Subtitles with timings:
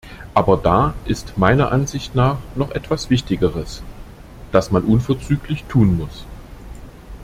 [0.33, 3.83] Aber da ist meiner Ansicht nach noch etwas Wichtigeres,
[4.51, 6.25] das man unverzüglich tun muss.